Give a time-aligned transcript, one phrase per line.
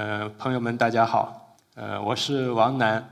[0.00, 1.56] 呃，朋友们，大家好。
[1.74, 3.04] 呃，我是王楠，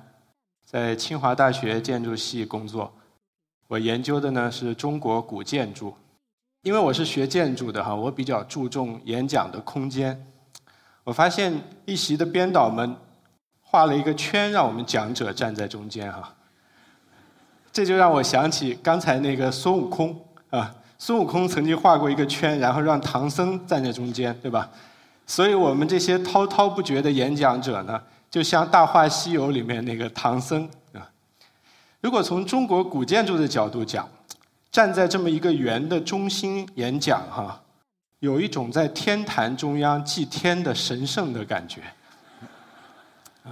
[0.64, 2.92] 在清华大学建筑系工作。
[3.66, 5.92] 我研究的呢是中国古建筑。
[6.62, 10.24] 因为我是学建筑的哈，我比较注重演讲的空间。
[11.02, 12.94] 我发现一席的编导们
[13.62, 16.32] 画了一个圈，让我们讲者站在中间哈。
[17.72, 20.16] 这就让我想起刚才那个孙悟空
[20.50, 24.70] 啊，孙悟空曾经画过一个圈，然后让唐僧站在中间，对吧？
[25.26, 31.02] 所以我们这些滔滔不绝的演讲者呢，就像《大话西游》里面那个唐僧啊。
[32.00, 34.08] 如果从中国古建筑的角度讲，
[34.70, 37.60] 站在这么一个圆的中心演讲哈，
[38.20, 41.80] 有一种在天坛中央祭天的神圣的感觉。
[43.42, 43.50] 啊，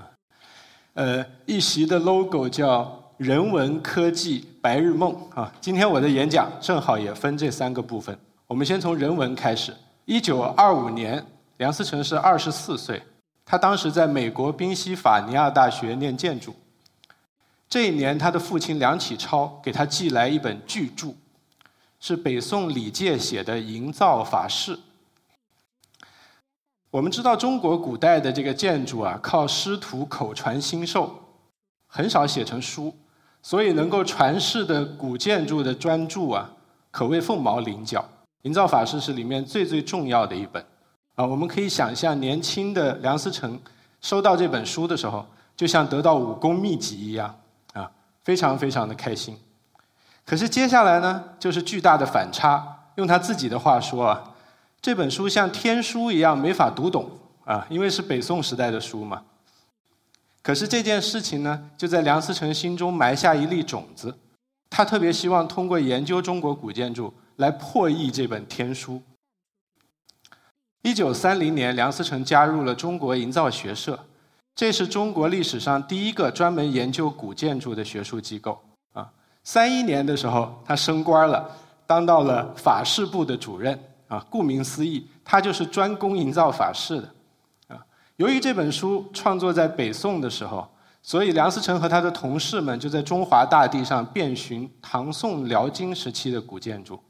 [0.94, 5.52] 呃，一席的 logo 叫“人文科技白日梦”啊。
[5.60, 8.16] 今天我的演讲正好也分这三个部分。
[8.46, 9.74] 我们先从人文开始。
[10.04, 11.24] 一九二五年。
[11.64, 13.02] 梁思成是二十四岁，
[13.42, 16.54] 他当时在美国宾夕法尼亚大学念建筑。
[17.70, 21.14] 这一年，他的父亲梁启超给他寄来一本巨著，
[21.98, 24.76] 是北宋李诫写的《营造法式》。
[26.90, 31.18] 我们知道，中国古代的这个建筑啊，靠师徒口传心授，
[31.86, 32.94] 很少写成书，
[33.40, 36.50] 所以能够传世的古建筑的专著啊，
[36.90, 38.02] 可谓凤毛麟角。
[38.42, 40.62] 《营造法式》是里面最最重要的一本。
[41.14, 43.58] 啊，我们可以想象，年轻的梁思成
[44.00, 45.24] 收到这本书的时候，
[45.56, 47.34] 就像得到武功秘籍一样，
[47.72, 47.90] 啊，
[48.22, 49.38] 非常非常的开心。
[50.26, 52.66] 可是接下来呢，就是巨大的反差。
[52.96, 54.34] 用他自己的话说啊，
[54.80, 57.10] 这本书像天书一样没法读懂
[57.44, 59.22] 啊，因为是北宋时代的书嘛。
[60.42, 64.16] 可是这件事情呢，就在梁思成心中埋下一粒种子。
[64.70, 69.00] 他特别希望通过研究中国古建筑来破译这本天书。
[70.84, 73.98] 一九三零年，梁思成加入了中国营造学社，
[74.54, 78.62] 这是中国历史上第一个专门研究古建筑的学术机构。
[78.92, 79.10] 啊，
[79.42, 81.50] 三一年的时候，他升官了，
[81.86, 83.82] 当到了法式部的主任。
[84.08, 87.08] 啊，顾名思义，他就是专攻营造法式的。
[87.68, 87.80] 啊，
[88.16, 90.68] 由于这本书创作在北宋的时候，
[91.00, 97.00] 所以梁思成和他的同事们就在中华大地上遍寻唐宋辽金时期的古建筑。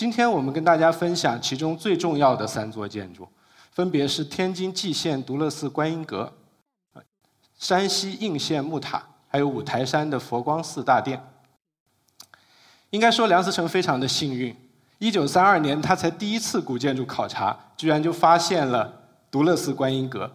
[0.00, 3.28] 今天我们跟大家分享其中最重要的三座建筑，
[3.70, 6.32] 分别是天津蓟县独乐寺观音阁、
[7.58, 11.22] 山西应县木塔，还有五台山的佛光寺大殿。
[12.88, 14.56] 应该说，梁思成非常的幸运。
[14.96, 18.90] 一九三二年，他才第一次古建筑考察，居然就发现了
[19.30, 20.34] 独乐寺观音阁。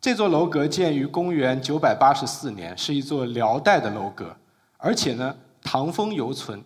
[0.00, 4.34] 这座楼阁建于公元九百八十四年，是一座辽代的楼阁，
[4.78, 6.64] 而且呢，唐风犹存。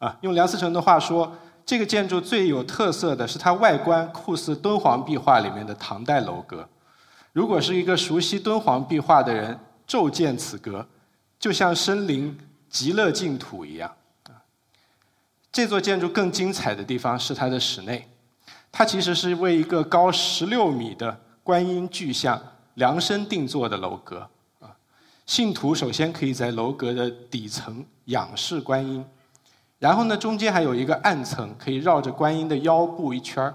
[0.00, 1.32] 啊，用梁思成的话说。
[1.68, 6.66] 这个建筑最有特色的是它外观酷似敦煌壁画里面的唐代楼阁。
[7.34, 10.88] 如果是一个熟悉敦煌壁画的人骤见此阁，
[11.38, 12.34] 就像身临
[12.70, 13.94] 极乐净土一样。
[15.52, 18.08] 这座建筑更精彩的地方是它的室内，
[18.72, 22.42] 它其实是为一个高十六米的观音巨像
[22.76, 24.26] 量身定做的楼阁。
[25.26, 29.04] 信徒首先可以在楼阁的底层仰视观音。
[29.78, 33.54] 然后呢，中间还有一个暗层，可以绕着观音的腰部一圈儿。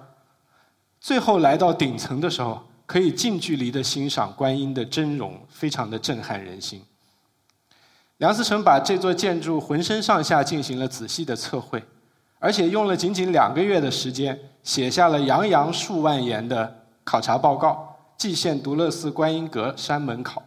[1.02, 6.82] 最后来到顶层的时候，可以近距离的欣赏观音的真容，非常的震撼人心。
[8.18, 11.84] 梁思成把这座建筑浑身上下进行了仔细的测绘，
[12.40, 20.42] 而且用了仅仅两个月的时间，写下了洋洋数万言的考察报告《蓟县独乐寺观音阁山门考》，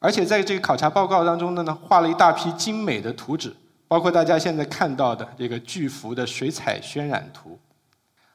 [0.00, 3.54] 而且在这个考察报告当中呢，呢画了一大批精美的图纸。
[3.92, 7.58] 包括大家现在看到的这个巨幅的水彩渲染图，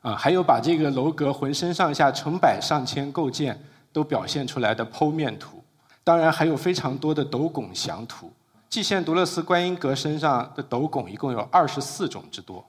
[0.01, 3.59] 啊，还有把这个楼阁浑身上下成百上千构件
[3.91, 5.63] 都表现出来的剖面图，
[6.03, 8.31] 当然还有非常多的斗拱详图。
[8.69, 12.63] 蓟县独乐寺观音阁身上的斗拱一共有二十四种之多。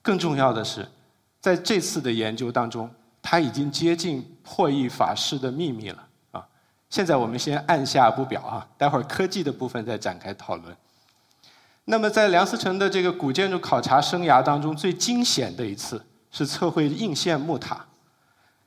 [0.00, 0.88] 更重要的是，
[1.40, 2.88] 在这次的研究当中，
[3.20, 6.46] 它已经接近破译法式的秘密了啊！
[6.88, 10.76] 现在我们先按下不表啊，待会儿科技的部分再展开讨论。
[11.86, 17.84] 那么，在梁思成的这个古建筑考察生涯当中，最惊险的一次是测绘应县木塔。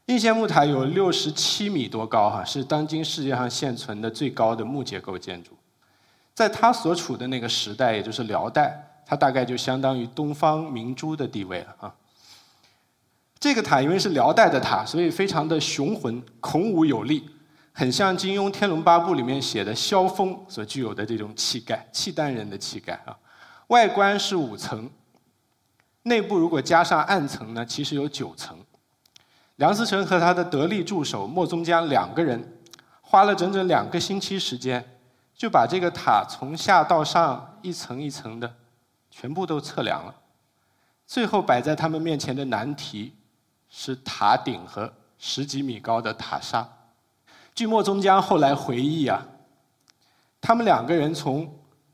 [0.08, 5.52] 应县木塔有六十七米多高，哈，是当今世界上现存的最高的木结构建筑。
[6.34, 11.96] 在它所处的那个时代，也就是辽代，它大概就相当于东方明珠的地位了啊。
[13.40, 17.24] 这个塔因为是辽代的塔，所以非常的雄浑、孔武有力。
[17.76, 23.18] 很像金庸《天龙八部》里面写的萧峰所具有的这种气概，契丹人的气概啊。
[23.68, 24.88] 外观是五层，
[26.04, 28.56] 内部如果加上暗层呢，其实有九层。
[29.56, 32.60] 梁思成和他的得力助手莫宗江两个人
[33.02, 34.84] 花了整整两个星期时间，
[35.36, 38.56] 就把这个塔从下到上一层一层的
[39.10, 40.14] 全部都测量了。
[41.08, 43.14] 最后摆在他们面前的难题
[43.68, 46.68] 是塔顶和十几米高的塔刹。
[47.56, 49.26] 据莫宗江后来回忆啊，
[50.42, 51.48] 他们两个人从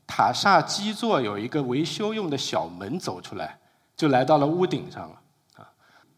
[0.06, 3.58] 塔刹基座有一个维修用的小门走出来，
[3.96, 5.16] 就来到了屋顶上了。
[5.56, 5.68] 啊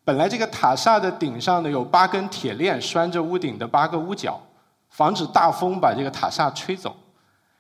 [0.04, 4.40] 本来这个塔刹的顶上呢有八根铁链拴着屋顶的八个屋角，
[4.88, 6.96] 防止大风把这个塔刹吹走。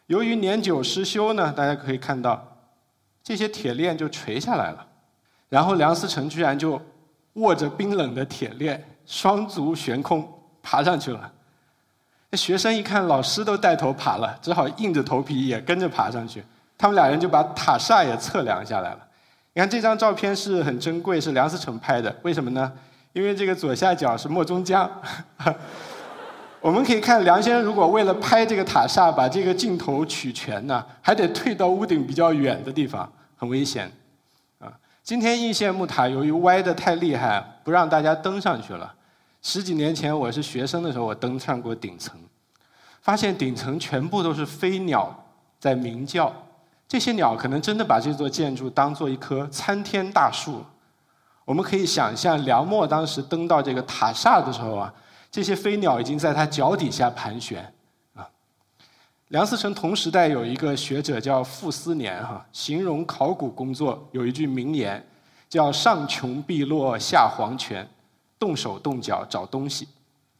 [0.06, 2.44] 由于年久失修呢，大家可以看到
[3.22, 4.86] 这些铁链就垂下来了。
[5.48, 6.80] 然后梁思成居然就
[7.34, 10.28] 握着冰冷的铁链，双足悬空
[10.62, 11.32] 爬上去了。
[12.32, 16.42] 那学生一看老师都带头爬了，只好硬着头皮也跟着爬上去。
[16.78, 18.98] 他们俩人就把塔刹也测量下来了。
[19.52, 22.14] 你看这张照片是很珍贵，是梁思成拍的。
[22.22, 22.72] 为什么呢？
[23.12, 24.90] 因为这个左下角是莫宗江。
[26.62, 33.06] 我们可以看梁先生如果为了拍这个塔刹，把这个镜头取全呢，还得退到屋顶比较远的地方，
[33.36, 33.92] 很危险。
[34.58, 38.94] 啊，今天应县木塔由于歪得太厉害，不让大家登上去了。
[39.42, 42.16] 十几年前我是学生的时候，我登上过顶层，
[43.00, 45.12] 发现顶层全部都是飞鸟
[45.58, 46.32] 在鸣叫。
[46.86, 50.64] 这些鸟可能真的把这座建筑当做一棵参天大树。
[51.44, 54.94] 我们可以想象，梁默当时登到这个塔刹的时候啊，
[55.28, 57.64] 这些飞鸟已经在他脚底下盘旋
[58.14, 58.28] 啊。
[59.28, 65.04] 梁思成同时代有一个学者叫傅斯年哈，形容考古工作有一句名言，
[65.48, 67.88] 叫“上穷碧落下黄泉，
[68.42, 69.86] 动手动脚找东西”。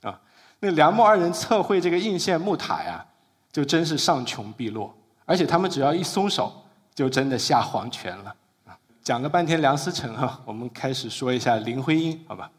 [0.03, 0.21] 啊，
[0.59, 3.07] 那梁默二人测绘这个应县木塔呀，
[3.53, 4.93] 就真是上穷碧落。
[5.25, 6.53] 而且他们只要一松手，
[6.93, 8.35] 就真的下黄泉了。
[9.05, 12.51] 讲了半天梁思成哈， 我们开始说一下林徽因，好吧？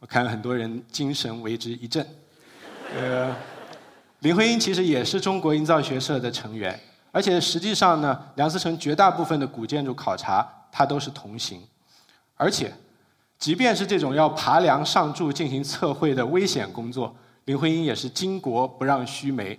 [0.00, 2.06] 我看很多人精神为之一振。
[2.96, 3.36] 呃，
[4.20, 6.80] 林徽因其实也是中国营造学社的成员，
[7.10, 11.62] 而且实际上呢，梁思成绝大部分的古建筑考察，他都是同行。
[12.34, 12.72] 而且，
[13.42, 17.12] 即便是这种要爬梁上柱进行测绘的危险工作，
[17.46, 19.58] 林徽因也是巾帼不让须眉。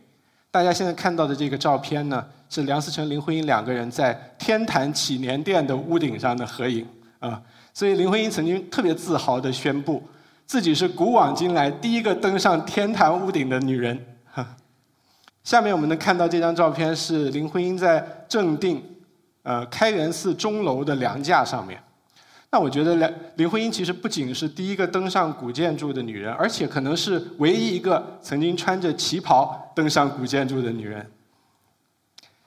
[0.49, 6.87] 大家现在看到的这个照片呢，是梁思成、林徽因两个人在天坛祈年殿的屋顶上的合影
[7.19, 7.41] 啊。
[7.73, 10.01] 所以林徽因曾经特别自豪地宣布，
[10.45, 14.01] 自己是古往今来第一个登上天坛屋顶的女人。
[15.43, 18.81] 下面我们能看到这张照片是林徽因在正定，
[19.41, 21.77] 呃开元寺钟楼的梁架上面。
[22.53, 31.03] 那我觉得林林徽因其实不仅是第一个登上古建筑的女人，而且可能是唯一一个曾经穿着旗袍登上古建筑的女人。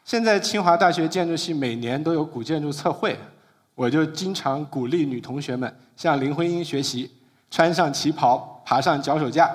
[0.05, 3.19] 现在清华大学建筑系每年都有古建筑测绘，
[3.75, 7.11] 我就经常鼓励女同学们向林徽因学习，
[7.51, 9.51] 穿上旗袍爬上脚手架。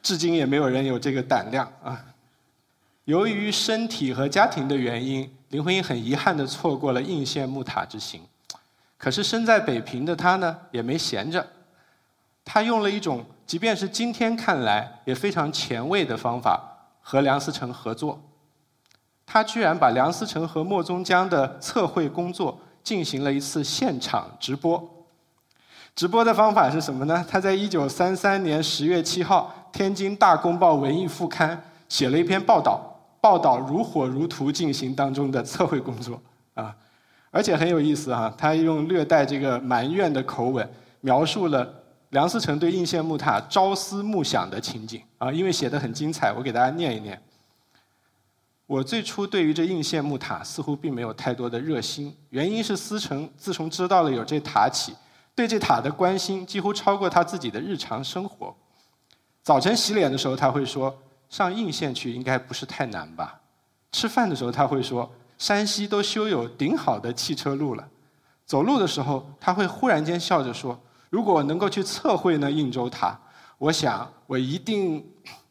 [0.00, 2.00] 至今也没有人有这个胆量啊！
[3.06, 8.20] 由于身体和家庭的原因，林徽因很遗憾地错过了应县木塔之行。
[8.98, 11.46] 可是身在北平的他呢，也没闲着。
[12.44, 16.60] 他用了一种，即便是今天看来也非常前卫的方法，
[17.00, 18.20] 和梁思成合作。
[19.24, 24.82] 他居然把梁思成和莫宗江的测绘工作进行了一次现场直播。
[25.94, 27.24] 直播的方法是什么呢？
[27.28, 32.80] 他在一九三三年十月七号，《天津大公报》文艺副刊写了一篇报道，
[33.20, 36.20] 报道如火如荼进行当中的测绘工作
[36.54, 36.74] 啊。
[37.30, 40.66] 而且很有意思哈，他用略带这个埋怨的口吻
[41.02, 41.74] 描述了
[42.10, 47.20] 梁思成对应县木塔朝思暮想的情景啊，因为写的很精彩，我给大家念一念。
[48.66, 54.94] 我最初对于这应县木塔似乎并没有太多的热心，原因是思成自从知道了有这塔起，
[55.34, 58.56] 对这塔的关心几乎超过他自己的日常生活。
[59.42, 60.94] 早晨洗脸的时候他会说
[61.28, 63.38] ：“上应县去应该不是太难吧？”
[63.92, 65.10] 吃饭的时候他会说。
[65.38, 67.88] 山西都修有顶好的汽车路了，
[68.44, 70.78] 走路的时候他会忽然间笑着说
[71.08, 73.18] ：“如果能够去测绘那应州塔，
[73.56, 75.04] 我想我一定……”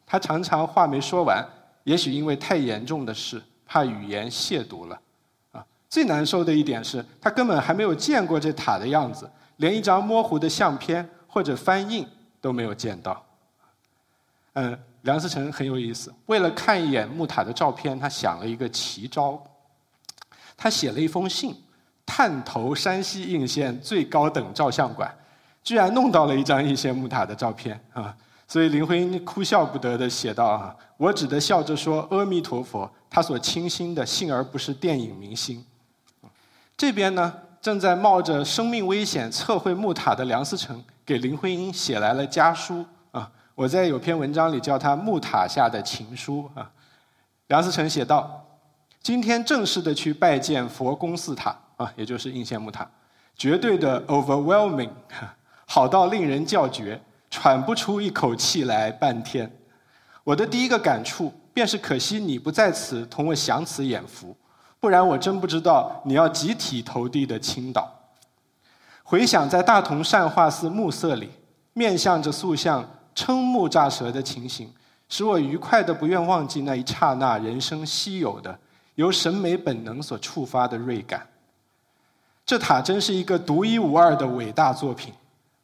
[0.06, 1.46] 他常常话没说完，
[1.84, 4.98] 也许因为太严重的事，怕语言亵渎了。
[5.52, 12.06] 啊，最难受的一点是他根本还没有见过这塔的样子，连一张模糊的相片或者翻印
[12.40, 13.22] 都没有见到。
[14.54, 19.42] 嗯，梁思成很有意思，为了看一眼木塔的照片，他想了一个奇招。
[20.58, 21.54] 他写了一封信，
[22.04, 25.10] 探头山西应县最高等照相馆，
[25.62, 28.14] 居然弄到了一张应县木塔的照片啊！
[28.48, 35.64] 所以林徽因哭笑不得的写道：“啊，我只得笑着说阿弥陀佛，他所倾心的幸而不是电影明星。”
[36.76, 43.30] 这边呢，正在冒着生命危险测绘木塔的梁思成，给林徽因写来了家书啊。
[43.54, 46.70] 我在有篇文章里叫他“木塔下的情书”啊。
[47.48, 48.42] 梁思成写道
[49.08, 52.86] ：“今天正式的去拜见佛宫寺塔啊，也就是应县木塔，
[53.34, 54.90] 绝对的 overwhelming，
[55.64, 57.00] 好到令人叫绝，
[57.30, 59.50] 喘不出一口气来半天。
[60.24, 64.36] 我的第一个感触便是可惜你不在此同我享此眼福，
[64.78, 67.90] 不然我真不知道你要集体投地的倾倒。
[69.02, 71.30] 回想在大同善化寺暮色里，
[71.72, 74.70] 面向着塑像瞠目乍舌的情形。”
[75.08, 78.58] 使我愉快的不愿忘记那一刹那人生稀有的
[78.98, 81.24] 由审美本能所触发的锐感。
[82.44, 85.14] 这塔真是一个独一无二的伟大作品，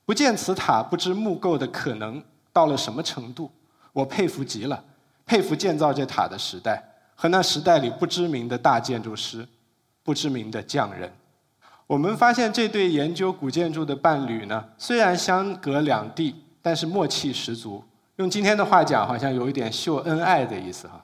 [0.07, 2.23] 不见此塔不知木构的可能
[2.53, 3.50] 到了什么程度。
[3.93, 4.85] 我佩服极了，
[5.26, 6.81] 佩服建造这塔的时代
[7.17, 9.45] 和那时代里不知名的大建筑师、
[10.05, 11.12] 不知名的匠人。
[11.88, 17.83] 我们发现这对研究古建筑的伴侣呢，虽然相隔两地，但是默契十足。
[18.17, 21.00] 用今天的话讲，好像有一点秀恩爱的意思哈。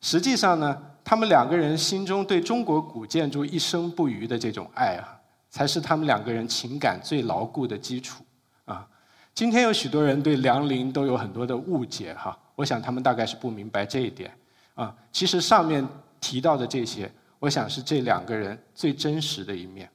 [0.00, 5.20] 实际上呢，他们两个人心中对中国古建筑一生不渝的这种爱啊，
[5.50, 8.24] 才是他们两个人情感最牢固的基础
[8.64, 8.88] 啊。
[9.34, 14.34] 今天有许多人对梁林都有很多的误解哈，我想他们大概是不明白这一点
[14.74, 14.94] 啊。
[15.12, 15.86] 其实上面
[16.20, 19.88] 提到的这些，我想是这两个人最真实的一面。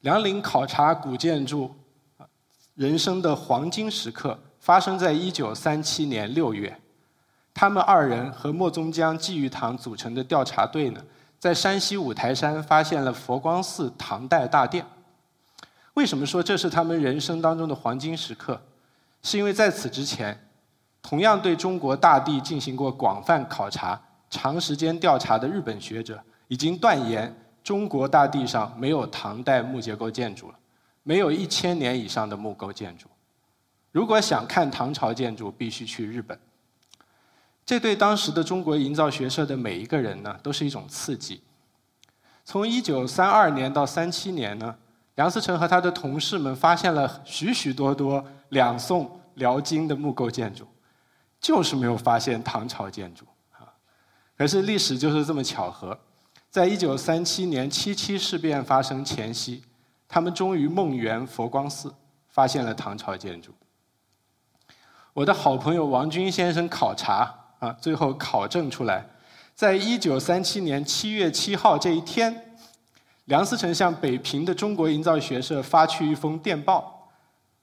[0.00, 1.74] 梁林考察古建筑，
[2.74, 4.38] 人生的黄金时刻。
[4.60, 6.78] 发生在一九三七年六月，
[7.60, 11.02] 他们二人和莫宗江、季玉堂组成的调查队呢，
[11.40, 14.86] 在山西五台山发现了佛光寺唐代大殿。
[15.94, 18.62] 为什么说这是他们人生当中的黄金时刻？
[19.24, 20.40] 是因为在此之前，
[21.02, 24.00] 同样对中国大地进行过广泛考察、
[24.30, 30.54] 长时间调查的日本学者，已经断言中国大地上没有唐代木结构建筑了，
[31.02, 33.08] 没有一千年以上的木构建筑。
[33.90, 36.38] 如果想看唐朝建筑，必须去日本。
[37.68, 41.42] 这对当时的中国营造学社的每一个人呢，都是一种刺激。
[42.42, 44.74] 从一九三二年到三七年呢，
[45.16, 50.66] 梁思成和他的同事们发现了许许多多两宋辽金的木构建筑，
[51.38, 53.68] 就是没有发现唐朝建筑啊。
[54.38, 56.00] 可是历史就是这么巧合，
[56.48, 59.62] 在一九三七年七七事变发生前夕，
[60.08, 61.94] 他们终于梦圆佛光寺，
[62.30, 63.52] 发现了唐朝建筑。
[65.12, 69.04] 我的好朋友王军先生考察啊，最后考证出来，
[69.54, 72.56] 在一九三七年七月七号这一天，
[73.24, 77.08] 梁思成向北平的中国营造学社发去一封电报，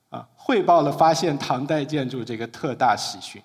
[0.09, 3.41] 啊，汇报了发现唐代建筑这个特大喜讯。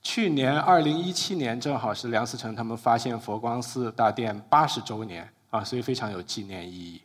[0.00, 7.02] 去年二零一七年正好是梁思成他们发现佛光寺大殿八十周年啊，所以非常有纪念意义。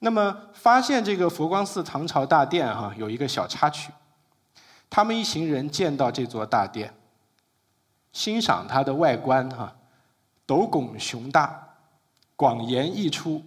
[0.00, 3.90] 那么发现这个佛光寺唐朝大殿哈，有一个小插曲。
[4.90, 6.92] 他们一行人见到这座大殿，
[8.14, 9.76] 欣赏它的外观哈，
[10.46, 11.62] 斗拱雄大，
[12.36, 13.42] 广言溢出，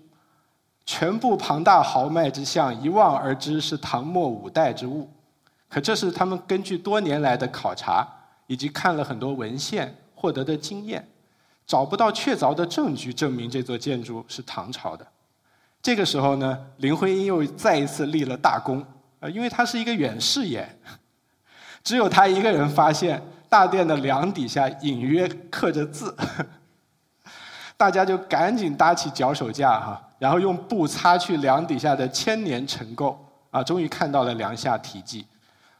[0.85, 5.09] 全部庞大豪迈之象，一望而知是唐末五代之物。
[5.69, 8.05] 可这是他们根据多年来的考察
[8.45, 11.07] 以及看了很多文献获得的经验，
[11.65, 15.07] 找不到确凿的证据证明这座建筑是唐朝的。
[15.81, 18.85] 这个时候呢，林徽因又再一次立了大功，
[19.21, 20.77] 呃，因为他是一个远视眼。
[21.83, 23.21] 只有他一个人发现
[23.57, 26.15] 大殿的梁底下隐约刻着字，
[27.75, 33.15] 大家就赶紧搭起脚手架哈，然后用布擦去梁底下的千年尘垢
[33.49, 35.25] 啊，终于看到了梁下题记，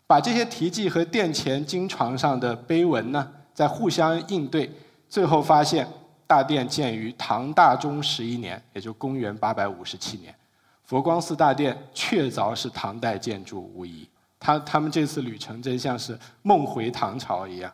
[0.08, 4.72] 把这些题记和殿前金床上的碑文呢，再互相应对，
[5.08, 5.88] 最后发现
[6.26, 10.34] 大殿建于唐大中十一年，也就公元八百五十七年，
[10.82, 14.10] 佛光寺大殿确凿是唐代建筑无疑。
[14.40, 17.72] 他他们这次旅程真像是梦回唐朝一样。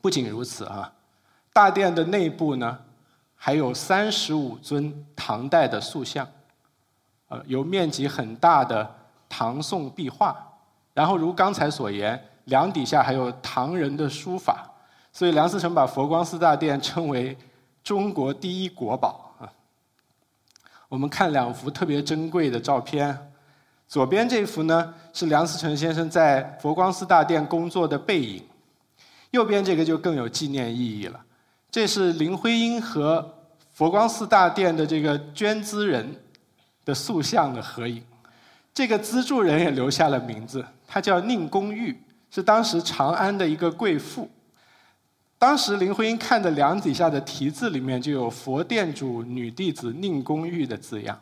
[0.00, 0.92] 不仅如此啊，
[1.52, 2.78] 大殿的内部呢，
[3.34, 6.26] 还有三十五尊唐代的塑像，
[7.26, 8.88] 呃，有面积很大的
[9.28, 10.36] 唐宋壁画。
[10.94, 14.70] 然后如刚才所言，梁底下还有唐人的书法，
[15.12, 17.36] 所以梁思成把佛光寺大殿称为
[17.82, 19.50] 中国第一国宝啊。
[20.88, 23.27] 我们看两幅特别珍贵的照片。
[23.88, 28.42] 左边这幅呢是梁思成先生在佛光寺大殿工作的背影，
[29.30, 31.18] 右边这个就更有纪念意义了。
[31.70, 33.34] 这是林徽因和
[33.72, 36.14] 佛光寺大殿的这个捐资人
[36.84, 38.02] 的塑像的合影。
[38.74, 41.98] 这个资助人也留下了名字，他叫宁公玉，
[42.30, 44.30] 是当时长安的一个贵妇。
[45.38, 51.18] 当时林徽因看的梁底下的题字里面就有“佛殿主女弟子宁公玉”的字样。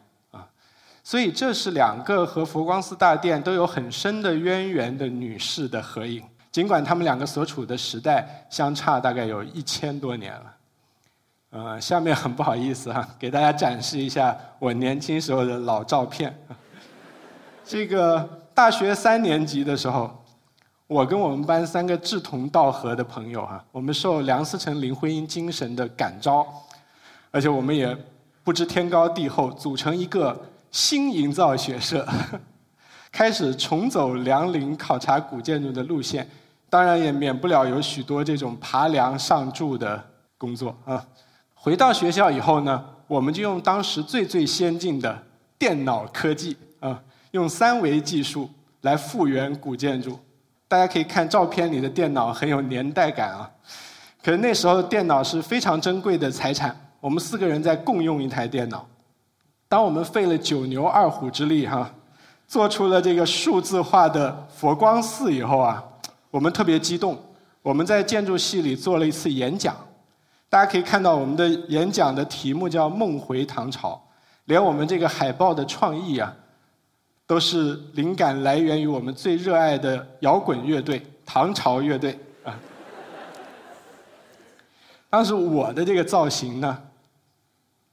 [1.07, 6.21] 所以这是两个和佛光寺大殿都有很深的渊源的女士的合影。
[6.51, 10.57] 尽管她们两个所处的时代相差大概有一千多年了。
[11.51, 16.37] 呃，下面很不好意思哈，给大家展示一下我年轻时候的老照片。
[17.65, 20.11] 这个大学三年级的时候，
[20.89, 26.45] 我跟我们班三个志同道合的朋友哈，我们受梁思成、林徽因精神的感召，
[27.31, 27.97] 而且我们也
[28.43, 30.37] 不知天高地厚，组成一个
[30.71, 32.07] 新营造学社，
[33.13, 36.29] 开始重走梁陵考察古建筑的路线。
[36.69, 40.03] 当然也免不了有许多这种爬梁上柱的
[40.37, 41.03] 工作啊。
[41.55, 45.17] 回到学校以后呢，我们就用当时最最先进的
[45.57, 48.51] 电脑科技啊，用三维技术
[48.83, 50.19] 来复原古建筑。
[50.69, 53.49] 大家可以看照片里的电脑很有年代感啊。
[54.23, 58.85] 可是那时候电脑是非常珍贵的财产，我们四个人在共用一台电脑。
[59.69, 61.91] 当我们费了九牛二虎之力哈，
[62.47, 65.83] 做出了这个数字化的佛光寺以后啊，
[66.31, 67.21] 我们特别激动。
[67.63, 69.77] 我们在建筑系里做了一次演讲。
[70.49, 73.95] 大家可以看到，我们的演讲的题目叫《梦回唐朝》，
[74.45, 76.33] 连我们这个海报的创意啊，
[77.27, 82.57] 都是灵感来源于我们最热爱的摇滚乐队——唐朝乐队啊。
[85.11, 86.79] 当时我的这个造型呢，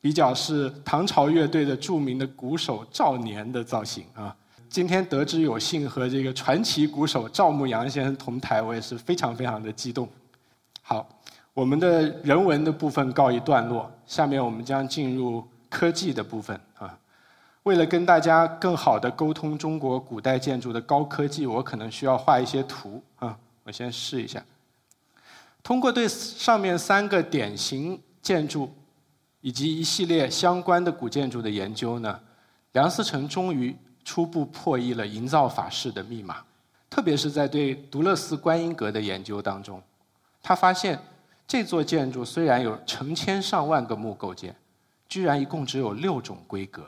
[0.04, 4.36] 比较是唐朝乐队的著名的鼓手赵年的造型啊。
[4.70, 10.06] 今天得知有幸和这个传奇鼓手赵牧阳先生同台，我也是非常非常的激动。
[10.82, 11.08] 好。
[11.56, 16.98] 我们的人文的部分告一段落，下面我们将进入科技的部分啊。
[17.62, 23.38] 为了跟大家更好的沟通中国古代建筑的高科技，我可能需要画一些图啊。
[23.64, 24.44] 我先试一下。
[25.62, 28.68] 通过对上面三个典型建筑
[29.44, 32.20] 以及一系列相关的古建筑的研究呢，
[32.72, 36.38] 梁思成终于初步破译了营造法式的密码。
[36.90, 39.80] 特别是在对独乐寺观音阁的研究当中，
[40.42, 40.98] 他发现。
[41.46, 44.56] 这座建筑虽然有成千上万个木构件，
[45.10, 46.88] 居然一共只有六种规格，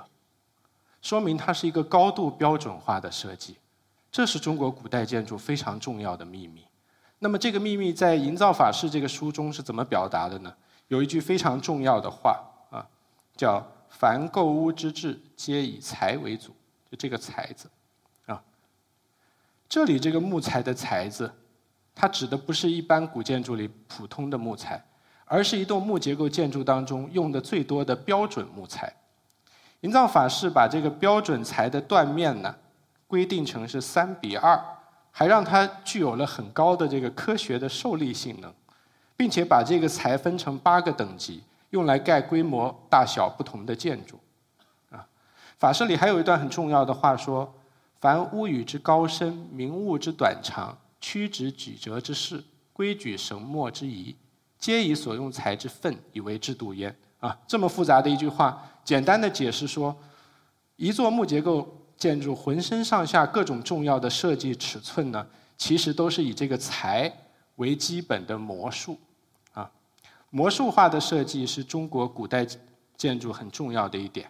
[1.01, 3.57] 说明它是一个高度标准化的设计。
[4.09, 6.63] 这是中国古代建筑非常重要的秘密。
[7.19, 10.51] 那么这个秘密在《营造法式》这个书中是怎么表达的呢？
[10.87, 12.85] 有一句非常重要的话啊，
[13.35, 16.55] 叫“凡构屋之制，皆以材为主”，
[16.89, 17.69] 就这个“材”字
[18.25, 18.41] 啊。
[19.67, 21.31] 这里这个木材的“材”字。
[21.97, 24.83] 它指的不是一般古建筑里普通的木材，
[25.23, 28.93] 而是一栋木结构建筑当中用的最多的标准木材。
[29.79, 32.53] 营造法式把这个标准材的断面呢
[33.07, 34.61] 规定成是三比二，
[35.09, 38.53] 还让它具有了很高的这个科学的受力性能，
[39.17, 44.19] 并且把这个材分成八个等级，用来盖规模大小不同的建筑。
[44.91, 45.07] 啊，
[45.57, 47.53] 法式里还有一段很重要的话说
[48.01, 54.15] ：“凡屋宇之高深，明物之短长。”曲直曲折之势，规矩绳墨之仪，
[54.57, 56.95] 皆以所用材之分以为制度焉。
[57.19, 59.95] 啊，这么复杂的一句话，简单的解释说，
[60.77, 67.11] 一座木结构建筑浑身上下各种重要的设计尺寸呢，其实都是以这个材
[67.55, 68.97] 为基本的模数。
[69.53, 69.69] 啊，
[70.29, 72.45] 模数化的设计是中国古代
[72.97, 74.29] 建筑很重要的一点。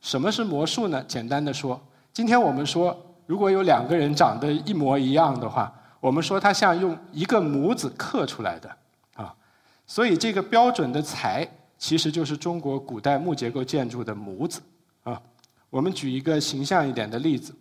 [0.00, 1.02] 什么是模数呢？
[1.04, 1.80] 简单的说，
[2.12, 5.74] 今天我们说，如果有两个人长得一模一样的话。
[6.00, 8.76] 我们说他像用一个模子刻出来的，
[9.14, 9.34] 啊，
[9.84, 11.44] 所以这个标准的材
[11.76, 14.60] 其实就是中国古代木结构建筑的模子，
[15.02, 15.20] 啊，
[15.70, 17.52] 我们举一个形象一点的例子，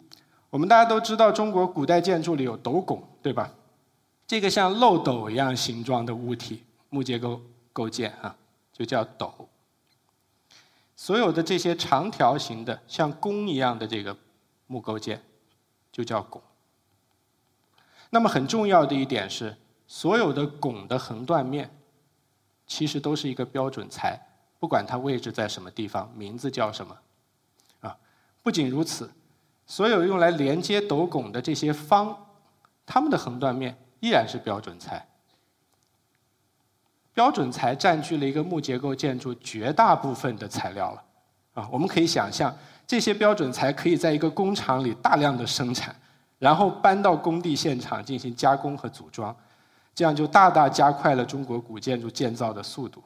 [0.51, 3.49] 我们大家都知道中国古代建筑里有斗拱，对吧？
[4.27, 8.35] 这个像漏斗一样形状的物体，木结构构件啊，
[8.73, 9.33] 就叫斗。
[10.97, 14.17] 所有的这些长条形的像弓一样的这个
[14.65, 15.23] 木构件，
[15.91, 16.41] 就叫拱。
[18.09, 19.55] 那么很重要的一点是，
[19.87, 21.69] 所有的拱的横断面，
[22.65, 24.19] 其实都是一个标准材，
[24.59, 26.97] 不管它位置在什么地方，名字叫什么，
[27.79, 27.97] 啊，
[28.43, 29.09] 不仅如此，
[29.65, 32.27] 所有用来连接斗拱的这些方，
[32.85, 35.05] 它们的横断面依然是标准材。
[37.13, 41.03] 标准材占据了一个木结构建筑绝大部分的材料了，
[41.53, 42.55] 啊，我们可以想象，
[42.85, 45.95] 这些标准材可以在一个工厂里大量的生产。
[46.39, 49.35] 然后搬到工地现场进行加工和组装，
[49.95, 53.03] 这样就大大加快了中国古建筑建造的速度。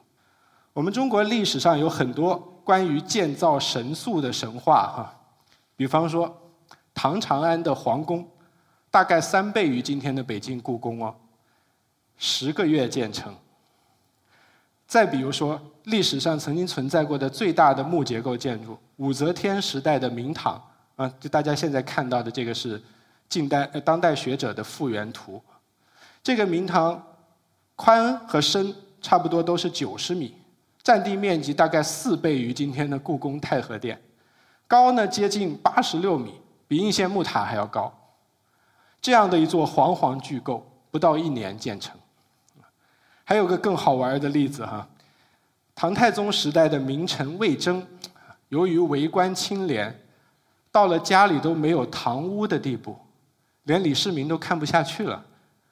[0.74, 5.14] 我们中国历史上有很多关于建造神速的神话哈，
[5.74, 6.30] 比方说
[6.92, 8.28] 唐长安的皇宫，
[8.92, 11.14] 大概三倍于今天的北京故宫哦，
[12.18, 13.34] 十个月建成。
[14.86, 20.62] 再比如说，历史上曾经存在过的最大的木结构建筑——武则天时代的明堂，
[20.96, 22.80] 啊，就大家现在看到的这个是
[23.30, 25.42] 近代呃当代学者的复原图。
[26.22, 27.02] 这个明堂
[27.74, 30.34] 宽和深差不多都是九十米，
[30.82, 33.98] 占地面积大概四倍于今天的故宫太和殿，
[34.68, 36.34] 高呢接近八十六米，
[36.68, 37.90] 比应县木塔还要高。
[39.02, 41.98] 这样的一座煌煌巨构，不到一年建成。
[43.24, 44.86] 还有个更好玩的例子哈，
[45.74, 47.84] 唐太宗时代的名臣魏征，
[48.48, 49.92] 由于为官清廉，
[50.70, 52.96] 到了家里都没有堂屋的地步，
[53.64, 55.24] 连李世民都看不下去了，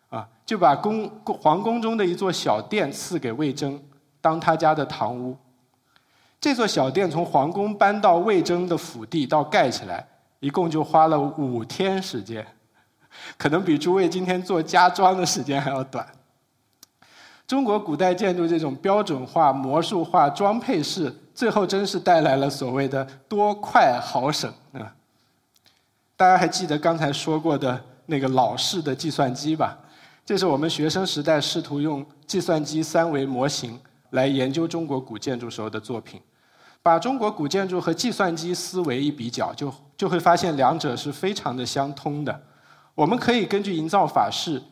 [0.09, 3.81] 啊，就把宫皇宫中的一座小殿赐给魏征，
[4.21, 5.37] 当他家的堂屋。
[6.41, 10.05] 这座小殿从皇宫搬到魏征的府地到盖起来，
[10.41, 12.47] 一共就花了五天时间，
[13.37, 16.07] 可能比诸位今天做家装的时间还要短。
[17.47, 24.95] 中国古代建筑这种标准化、魔术化、装配式，最后真是带来了所谓的多快好省啊！
[26.17, 29.77] 大家还记得刚才说过的那个老式的计算机吧？
[30.25, 36.21] 这是我们学生时代试图用计算机三维模型来研究中国古建筑时候的作品。
[36.83, 42.41] 把中国古建筑和计算机思维一比较，就就会发现两者是非常的相通的。
[43.01, 44.63] 我们可以根据营造法式。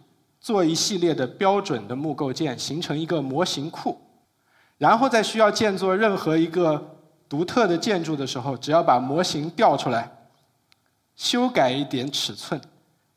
[0.41, 3.99] 做一系列的标准的木构件，形成一个模型库，
[4.77, 6.97] 然后在需要建作任何一个
[7.29, 10.09] 独特的建筑的时候，只要把模型调出来，
[11.17, 12.61] 修改一点尺寸，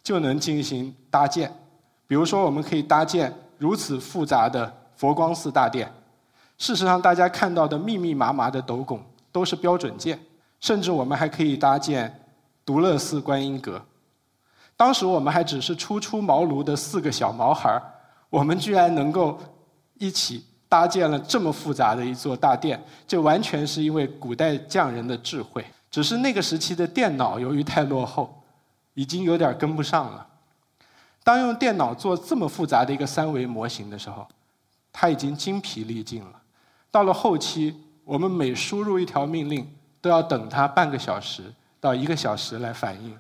[0.01, 1.53] 就能进行搭建。
[2.07, 5.87] 比如说，我们可以搭建如此复杂的佛光寺大殿。
[6.57, 8.99] 事实上，大家看到的密密麻麻的斗拱
[9.31, 10.19] 都是标准件，
[10.59, 12.19] 甚至我们还可以搭建
[12.65, 13.79] 独乐寺观音阁。
[14.81, 17.79] 当时我们还只是初出茅庐的四个小毛孩儿，
[18.31, 19.39] 我们居然能够
[19.99, 25.63] 一起搭建了这么复杂的一座大殿，这完全是因为古代匠人的智慧。
[25.91, 28.41] 只是那个时期的电脑由于太落后，
[28.95, 30.25] 已经有点跟不上了。
[31.23, 34.27] 当用电脑做这么复杂的一个三维模型的时候，
[34.91, 36.41] 它已经精疲力尽了。
[36.89, 43.15] 到了后期，我们每输入一条命令，都要等它半个小时到一个小时来反应。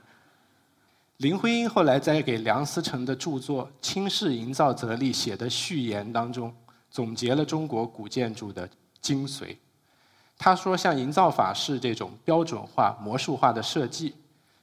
[1.21, 6.51] 林徽因后来在给梁思成的著作《清室营造则例》写的序言当中，
[6.89, 8.67] 总结了中国古建筑的
[9.01, 9.55] 精髓。
[10.35, 14.15] 他说：“像营造法式这种标准化、魔术化的设计，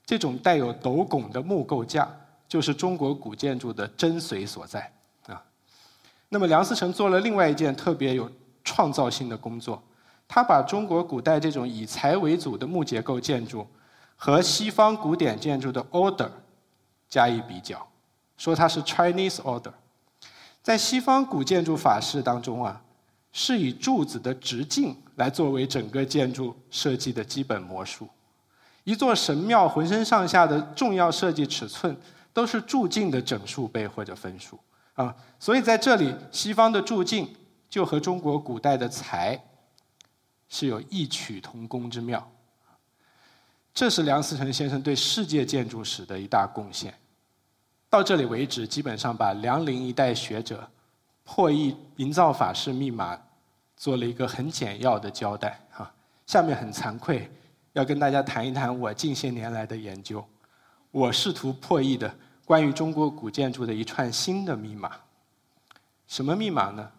[0.04, 2.10] 这种带有斗拱的木构架，
[2.48, 4.92] 就是中国古建筑的真髓所在。”
[5.32, 5.40] 啊，
[6.28, 8.28] 那么梁思成做了另外一件特别有
[8.64, 9.80] 创造性的工作，
[10.26, 13.64] 他把中国古代这种以材为主的木结构建筑
[14.16, 16.28] 和西方古典建筑的 order。
[17.08, 17.86] 加以比较，
[18.36, 19.72] 说它是 Chinese order。
[20.62, 22.82] 在西方古建筑法式当中啊，
[23.32, 28.08] 是以柱子的直径来作为整个建筑设计的基本模数。
[28.84, 31.96] 一座神庙浑身上下的重要设计尺寸
[32.32, 34.58] 都是柱径的整数倍或者分数
[34.94, 37.34] 啊，所以在这里西方的柱径
[37.68, 39.42] 就和中国古代的材
[40.48, 42.30] 是有异曲同工之妙。
[43.78, 46.92] 这是梁思成先生对世界建筑史的一大贡献。
[47.88, 50.68] 到这里为止，基本上把梁林一代学者
[51.22, 53.16] 破译营造法式密码
[53.76, 55.60] 做了一个很简要的交代。
[55.70, 55.88] 哈，
[56.26, 57.30] 下面很惭愧，
[57.72, 60.26] 要跟大家谈一谈我近些年来的研究。
[60.90, 62.12] 我试图破译的
[62.44, 64.90] 关于中国古建筑的一串新的密码。
[66.08, 66.90] 什么密码呢？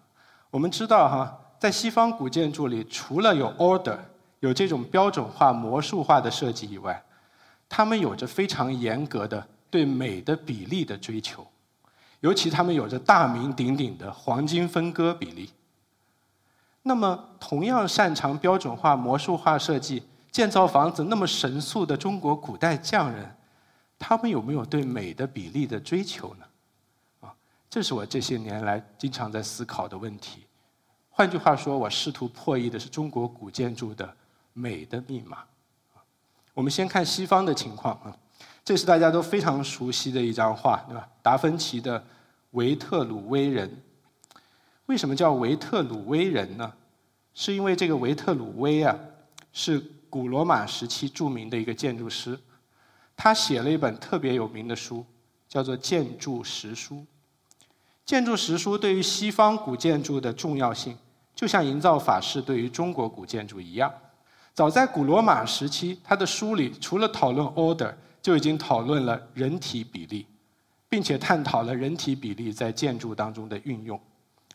[0.50, 3.98] 我们知道，哈，在西方古建筑里，除了有 order。
[4.39, 7.04] 有这种标准化、魔术化的设计以外，
[7.67, 11.45] 他们有着非常严格的对美的比例的追求，
[12.21, 15.52] 尤其他们有着大名鼎鼎的黄金分割比例。
[16.84, 23.30] 那么，同样擅长标准化、魔术化设计、建造房子那么神速的中国古代匠人，
[23.99, 26.45] 他们有没有对美的比例的追求呢？
[27.19, 27.36] 啊，
[27.69, 30.45] 这是我这些年来经常在思考的问题。
[31.10, 34.15] 换句话说，我试图破译的是中国古建筑的。
[34.60, 35.38] 美的密码。
[36.54, 38.15] 我们先看西方的情况啊，
[38.65, 41.08] 这是大家都非常熟悉的一张画，对吧？
[41.22, 42.04] 达芬奇的
[42.52, 43.82] 维特鲁威人。
[44.88, 46.74] 为什么叫维特鲁威人呢？
[47.34, 48.93] 是因为这个维特鲁威啊，
[49.54, 52.38] 是古罗马时期著名的一个建筑师，
[53.15, 55.06] 他写了一本特别有名的书，
[55.48, 56.95] 叫做《建筑实书》。
[58.04, 60.98] 《建筑实书》对于西方古建筑的重要性，
[61.34, 63.93] 就像营造法式对于中国古建筑一样。
[64.60, 70.26] 早在古罗马时期，他的书里除了讨论 order，就已经讨论了人体比例，
[70.89, 73.98] 并且探讨了人体比例在建筑当中的运用。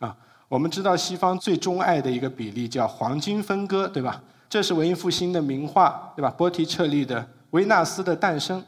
[0.01, 0.14] 啊
[0.47, 4.23] 我们知道西方最钟爱的一个比例叫黄金分割，对吧？
[4.47, 6.29] 这是文艺复兴的名画，对吧？
[6.29, 7.19] 波提彻利的
[7.53, 8.61] 《维纳斯的诞生》。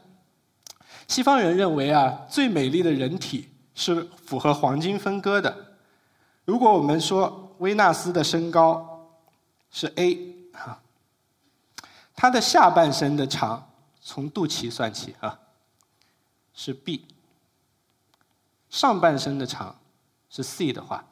[1.07, 5.55] 西方人认为啊，最美丽的人体是符合黄金分割的。
[6.45, 9.07] 如果我们说维纳斯的身高
[9.69, 10.35] 是 a，
[12.17, 15.39] 他的下半身的长从肚脐算起啊
[16.51, 17.05] 是 b，
[18.71, 19.77] 上半身的长
[20.27, 21.05] 是 c 的话，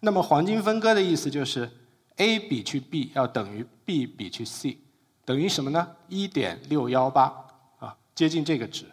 [0.00, 1.70] 那么黄金分割的意思就是
[2.16, 4.78] a 比去 b 要等于 b 比去 c，
[5.24, 5.88] 等于什么呢？
[6.08, 7.34] 一点六幺八
[7.78, 8.84] 啊，接近这个值。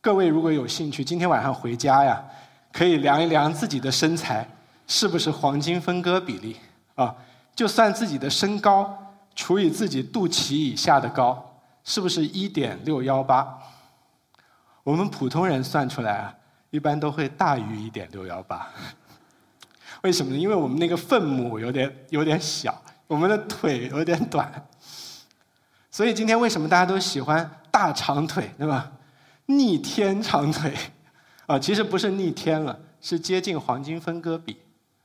[0.00, 2.24] 各位如果有兴趣，今天晚上回家呀，
[2.72, 4.48] 可以量一量自己的身材
[4.88, 6.56] 是不是黄金分割比例
[6.96, 7.14] 啊？
[7.54, 9.07] 就算自己的身高
[9.38, 13.56] 除以自己肚脐以下的高，是不是一点六幺八？
[14.82, 16.34] 我们普通人算出来啊，
[16.70, 18.68] 一般都会大于一点六幺八。
[20.02, 20.36] 为什么呢？
[20.36, 24.52] 因为我们那个分母有点有点小，我们的腿有点短，
[25.88, 28.90] 所以今天为什么大家都喜欢大长腿，对吧？
[29.46, 30.76] 逆天长腿，
[31.46, 34.56] 啊，其实不是逆天了，是接近黄金分割比，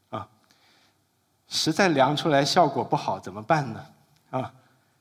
[0.10, 0.28] 啊，
[1.48, 3.86] 实在量出来效果不好怎么办呢？
[4.34, 4.52] 啊，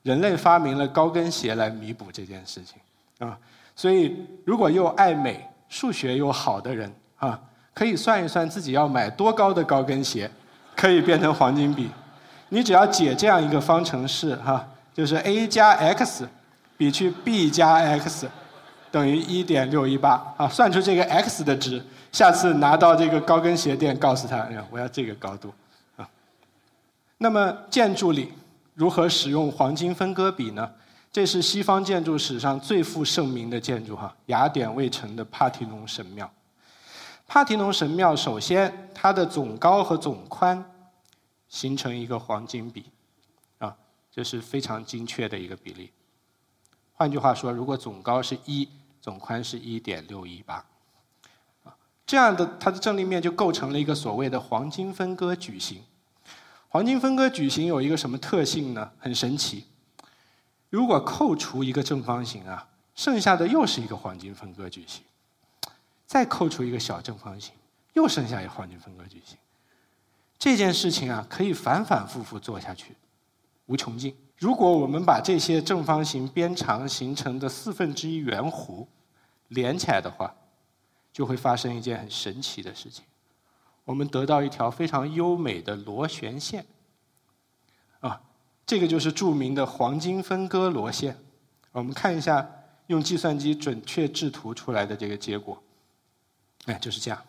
[0.03, 2.79] 人类发明了高跟鞋来弥补这件事情，
[3.27, 3.39] 啊，
[3.75, 7.41] 所以如果又爱美、数学又好的人，啊，
[7.73, 10.31] 可以算一算自己要买多高的高跟鞋，
[10.77, 11.91] 可以变成黄金比。
[12.51, 16.29] 你只要解这样一个方程式，哈，就是 a 加 x
[16.77, 18.29] 比去 b 加 x。
[18.91, 25.51] 等于一点六一八啊，算出这个 x 的值，下次拿到这个高跟鞋店，告诉他，哎呀我要这个高度
[25.97, 26.07] 啊。
[27.17, 28.31] 那么建筑里
[28.83, 30.69] 如何使用黄金分割比呢？
[31.13, 36.29] 这是西方建筑史上最负盛名的建筑哈，雅典卫城的帕提农神庙。
[37.29, 40.69] 帕提农神庙首先它的总高和总宽
[41.49, 42.87] 形成一个黄金比
[43.59, 43.73] 啊，
[44.11, 45.93] 这是非常精确的一个比例。
[46.93, 48.69] 换句话说，如果总高是一。
[49.01, 50.65] 总宽是一点六一八，
[51.65, 51.75] 啊，
[52.07, 55.83] 这样的它的正立面就构成了一个所谓的黄金分割矩形。
[56.73, 58.91] 黄金分割矩形有一个什么特性呢？
[58.99, 59.67] 很神奇。
[60.71, 65.03] 如果扣除一个正方形啊，剩下的又是一个黄金分割矩形。
[66.07, 67.53] 再扣除一个小正方形，
[67.93, 69.37] 又剩下一个黄金分割矩形。
[70.39, 72.97] 这件事情啊，可以反反复复做下去，
[73.67, 74.17] 无穷尽。
[74.39, 78.87] 如果我们把这些正方形边长形成的四分之一圆弧
[79.49, 80.35] 连起来的话，
[81.13, 83.05] 就会发生一件很神奇的事情。
[83.85, 86.65] 我们得到一条非常优美的螺旋线，
[88.01, 88.21] 啊，
[88.65, 91.17] 这个就是著名的黄金分割螺线。
[91.73, 92.49] 我们看一下
[92.87, 95.61] 用计算机准确制图出来的这个结果，
[96.67, 97.21] 哎，就是这样。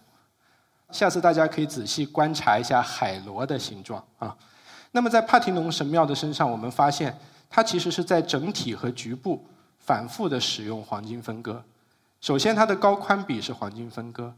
[0.91, 4.37] 下次大家可以仔细观察一下海螺的形状啊。
[4.91, 7.17] 那么在帕提农神庙的身上，我们发现
[7.49, 9.43] 它其实是在整体和局部
[9.79, 11.63] 反复的使用黄金分割。
[12.21, 14.35] 首先，它的高宽比是黄金分割，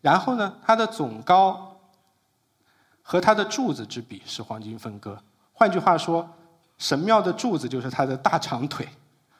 [0.00, 1.78] 然后呢，它的总高
[3.02, 5.20] 和它的柱子之比是黄金分割。
[5.52, 6.28] 换句话说，
[6.78, 8.88] 神庙的柱子就是它的大长腿。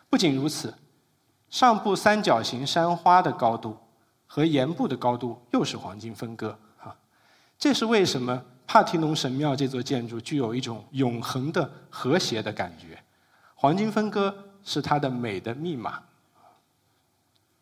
[0.08, 0.72] 不仅如此，
[1.50, 3.76] 上部三角形山花的高度
[4.26, 6.58] 和檐部的高度又是黄金分割。
[6.78, 6.96] 哈，
[7.58, 8.42] 这是为什么？
[8.68, 13.00] 帕提农神庙这座建筑具有一种永恒的和谐的感觉，
[13.54, 16.02] 黄金分割是它的美的密码。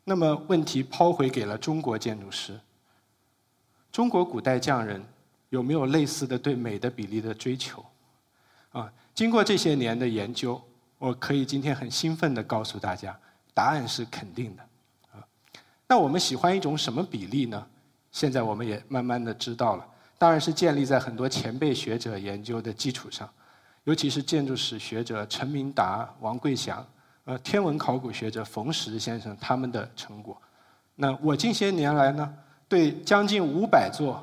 [0.03, 2.59] 那么问题抛回给了中国建筑师：
[3.95, 5.01] 中国古代匠人
[5.51, 7.81] 有没有类似的对美的比例的追求？
[8.73, 10.61] 啊，经过这些年的研究，
[10.99, 13.17] 我可以今天很兴奋地告诉大家，
[13.55, 14.63] 答案是肯定的。
[15.13, 15.23] 啊，
[15.87, 17.65] 那我们喜欢一种什么比例呢？
[18.11, 19.87] 现在我们也慢慢的知道了。
[20.19, 23.33] 当然是建立在很多前辈学者研究的基础上，
[23.85, 26.85] 尤其是建筑史学者陈明达、王贵祥，
[27.27, 30.37] 呃，天文考古学者冯石先生他们的成果。
[30.97, 32.35] 那我近些年来呢，
[32.75, 34.21] 对将近五百座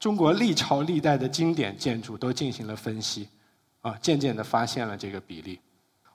[0.00, 3.28] 中国历朝历代的经典建筑都进行了分析，
[3.82, 5.60] 啊，渐渐的发现了这个比例。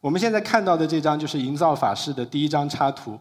[0.01, 3.17] 我们现在看到的这张就是营造法式的第一张插图，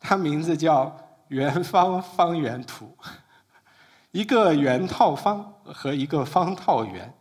[0.00, 0.86] 它名字叫
[1.28, 2.96] 《圆方方圆图》。
[4.10, 7.12] 一个圆套方和一个方套圆，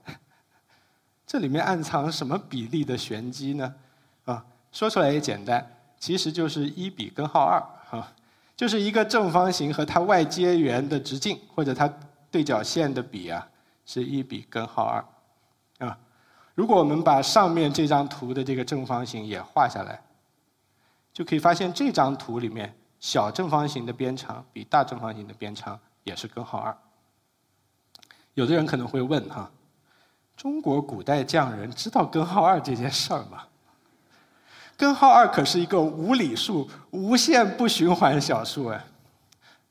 [1.27, 3.75] 这里面暗藏什么比例的玄机呢？
[4.23, 8.13] 啊，说出来也简单，其实就是一比根号二啊，
[8.61, 11.91] 就是一个正方形和它外接圆的直径或者它
[12.29, 13.49] 对角线的比啊，
[13.87, 15.03] 是一比根号二
[15.79, 15.97] 啊。
[16.53, 19.99] 如果我们把上面这张图的这个正方形也画下来，
[21.11, 25.79] 就可以发现这张图里面小正方形的边长比大正方形的边长。
[26.03, 26.77] 也是根号二，
[28.35, 29.49] 有的人可能会问哈，
[30.37, 33.43] 中国古代匠人知道根号二这件事儿吗？
[34.81, 38.83] 根号二可是一个无理数、无限不循环小数哎。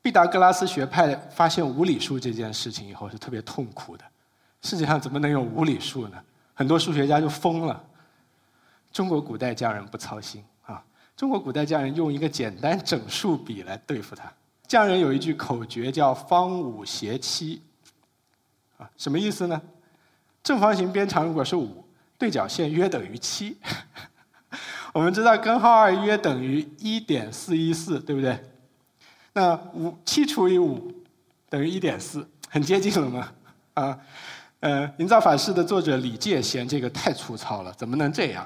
[0.01, 4.05] 毕达哥拉斯学派发现无理数这件事情以后是特别痛苦的。
[4.61, 6.17] 世界上怎么能有无理数呢？
[6.53, 7.83] 很多数学家就疯了。
[8.93, 10.81] 中国古代匠人不操心啊，
[11.17, 14.31] 中国古代匠人用一个简单整数比来对付它。
[14.65, 17.61] 匠人有一句口诀叫“方五斜七”，
[18.79, 19.61] 啊，什么意思呢？
[20.41, 21.83] 正方形边长如果是五，
[22.17, 23.57] 对角线约等于七。
[24.93, 28.37] 我们知道根号二约等于一点四一四，对不对？
[29.33, 30.91] 那五七除以五
[31.49, 33.31] 等于一点四，很接近了嘛？
[33.73, 33.97] 啊，
[34.59, 38.45] 呃，《营造法式》的作者李介嫌这个太粗糙了，怎么能这样？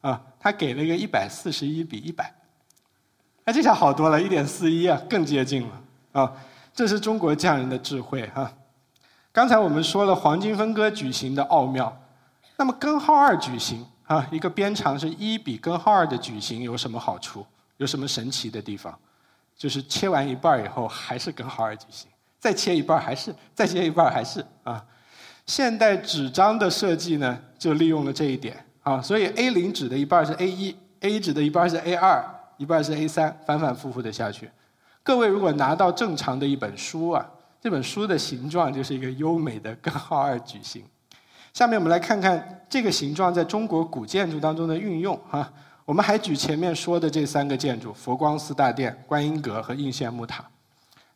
[0.00, 2.32] 啊，他给了一个一百四十一比一百，
[3.44, 6.32] 哎，这下好多了，一点四一啊，更接近了啊！
[6.72, 8.52] 这是中国匠人的智慧哈。
[9.32, 12.00] 刚才我们说了黄金分割矩形的奥妙，
[12.56, 13.84] 那么根号二矩形。
[14.10, 17.46] 啊，一个边长是一比根号二的矩形有什么好处？
[17.76, 18.92] 有什么神奇的地方？
[19.56, 24.84] 就是切完一半以后还是根号二矩形，再切一半还是，再切一半还是啊。
[25.46, 32.24] 现代纸张的设计呢，就利用了这一点啊，所以 A 零纸的一半是 A 一，A 纸的一半是 A 二，
[32.56, 34.50] 一半是 A 三，反反复复的下去。
[35.04, 37.24] 各位如果拿到正常的一本书啊，
[37.60, 40.84] 这本书的形状就是一个优美的根号二矩形。
[41.52, 45.52] 下面我们来看看这个形状在中国古建筑当中的运用哈。
[45.84, 50.48] 我们还举前面说的这三个建筑：佛光寺大殿、观音阁和应县木塔，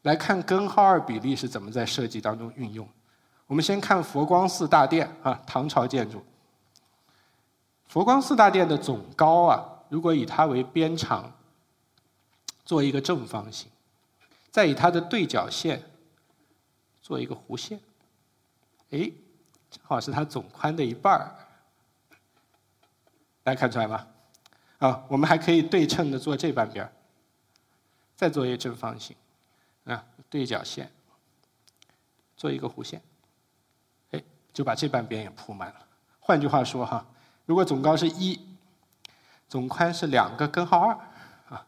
[0.03, 2.89] 来看根号二比例是怎么在设计当中运用。
[3.47, 6.25] 我们先看佛光寺大殿啊，唐朝建筑。
[7.87, 11.33] 佛光寺大殿的总高啊，如果以它为边长，
[12.65, 13.71] 做一个正方形，
[14.51, 15.81] 再以它的对角线
[17.01, 17.79] 做一个弧线，
[18.91, 19.09] 哎。
[19.75, 21.35] 正好是它总宽的一半儿，
[23.43, 24.07] 大家看出来吗？
[24.79, 26.93] 啊，我们还可以对称的做这半边儿，
[28.15, 29.17] 再做一个正方形，
[29.83, 30.89] 啊，对角线，
[32.37, 33.03] 做一个弧线，
[34.13, 35.87] 哎，就把这半边也铺满了。
[36.21, 37.05] 换句话说哈，
[37.45, 38.41] 如果总高是一，
[39.49, 40.95] 总宽是两个根号二，
[41.49, 41.67] 啊，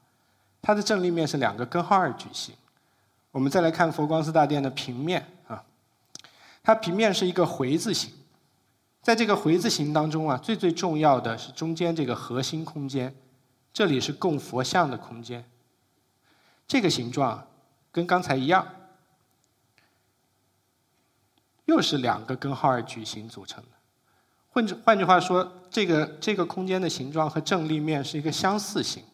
[0.63, 2.55] 它的正立面是两个根号二矩形。
[3.33, 5.27] 我们再来看佛光寺大殿的平面。
[5.49, 5.65] 啊
[6.67, 8.11] 它平面是一个回字形，
[9.01, 13.15] 在这个回字形当中啊，最最重要的是中间这个核心空间，
[13.73, 15.49] 这里是供佛像的空间。
[16.67, 17.47] 这个形状
[17.93, 18.67] 跟刚才一样，
[21.67, 23.71] 又是两个根号二矩形组成的。
[24.49, 29.05] 换换句话说，这个这个空间的形状和正立面是一个相似形。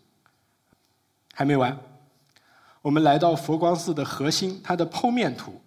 [1.35, 1.79] 还没完，
[2.81, 5.62] 我们来到佛光寺的核心，它的剖面图。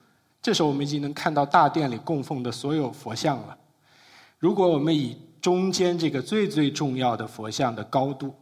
[0.45, 3.57] 这时候我们已经能看到大殿里供奉的所有佛像了。
[4.37, 8.35] 如果我们以中间这个最最重要的佛像的高度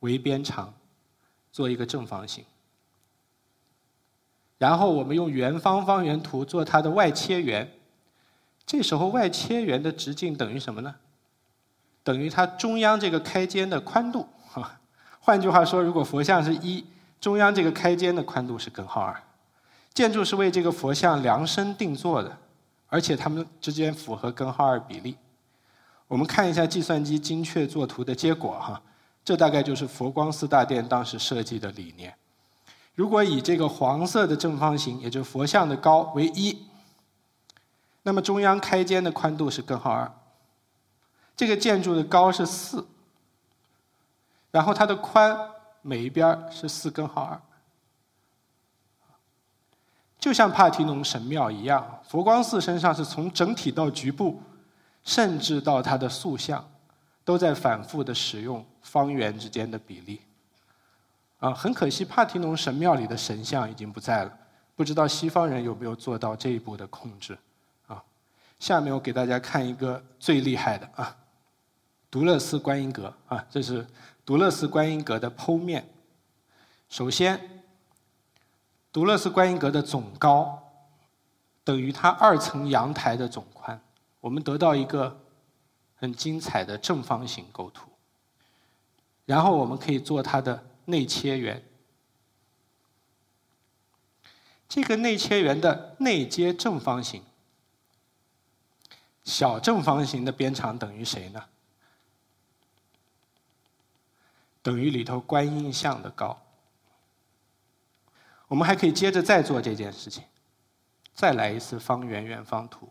[0.00, 0.74] 为边长，
[1.52, 2.44] 做一个正方形，
[4.58, 7.70] 然后我们用圆方方圆图做它的外切圆，
[8.66, 10.92] 这时候外切圆的直径等于什么呢？
[12.02, 14.26] 等于它中央这个开间的宽度。
[15.22, 16.84] 换句话说，如果佛像是一，
[17.20, 19.22] 中央这个开间的宽度是根号二。
[19.94, 22.38] 建筑是为这个佛像量身定做的，
[22.88, 25.16] 而且它们之间符合根号二比例。
[26.08, 28.80] 我们看一下计算机精确作图的结果哈，
[29.24, 32.14] 这大概就是佛光寺大殿当时设计的理念。
[32.94, 36.66] 如果以这个黄色的正方形，也就是佛像的高为一，
[38.02, 40.10] 那么中央开间的宽度是根号二，
[41.36, 42.86] 这个建筑的高是四，
[44.50, 45.38] 然后它的宽
[45.80, 47.40] 每一边是四根号二。
[50.22, 54.40] 就像帕提农神庙一样，佛光寺身上是从整体到局部，
[55.02, 56.64] 甚至到它的塑像，
[57.24, 60.20] 都在反复的使用方圆之间的比例。
[61.40, 64.32] 啊，很可惜，帕提农神庙里的神像已经不在了，
[64.76, 67.36] 不知道西方人有没有做到这一步的控制。
[67.88, 68.00] 啊，
[68.60, 71.16] 下面我给大家看一个最厉害的啊，
[72.08, 73.84] 独乐寺观音阁啊，这是
[74.24, 75.84] 独乐寺观音阁的剖面。
[76.88, 77.40] 首先。
[78.92, 80.62] 独乐寺观音阁的总高
[81.64, 83.82] 等于它二层阳台的总宽，
[84.20, 85.18] 我们得到一个
[85.96, 87.88] 很精彩的正方形构图。
[89.24, 91.64] 然后我们可以做它的内切圆，
[94.68, 97.22] 这个内切圆的内接正方形，
[99.24, 101.44] 小正方形的边长等于谁呢？
[104.60, 106.38] 等于里头观音像的高。
[108.52, 110.22] 我们还可以接着再做这件事情，
[111.14, 112.86] 再来一次方圆圆方图，